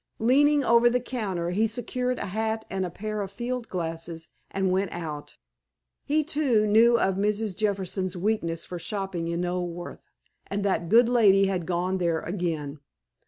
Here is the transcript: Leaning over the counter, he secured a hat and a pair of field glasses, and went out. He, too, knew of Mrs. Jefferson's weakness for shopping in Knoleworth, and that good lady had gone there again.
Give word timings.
Leaning 0.17 0.63
over 0.63 0.89
the 0.89 0.99
counter, 0.99 1.51
he 1.51 1.67
secured 1.67 2.17
a 2.17 2.25
hat 2.25 2.65
and 2.71 2.83
a 2.83 2.89
pair 2.89 3.21
of 3.21 3.31
field 3.31 3.69
glasses, 3.69 4.29
and 4.49 4.71
went 4.71 4.91
out. 4.91 5.37
He, 6.03 6.23
too, 6.23 6.65
knew 6.65 6.97
of 6.97 7.17
Mrs. 7.17 7.55
Jefferson's 7.55 8.17
weakness 8.17 8.65
for 8.65 8.79
shopping 8.79 9.27
in 9.27 9.41
Knoleworth, 9.41 10.01
and 10.47 10.65
that 10.65 10.89
good 10.89 11.07
lady 11.07 11.45
had 11.45 11.67
gone 11.67 11.99
there 11.99 12.21
again. 12.21 12.79